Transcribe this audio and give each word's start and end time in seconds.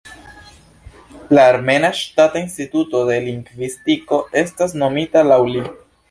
La 1.37 1.41
armena 1.49 1.91
Ŝtata 1.99 2.41
Instituto 2.45 3.01
de 3.09 3.17
Lingvistiko 3.25 4.19
estas 4.41 4.73
nomita 4.85 5.23
laŭ 5.33 5.39
li. 5.57 5.63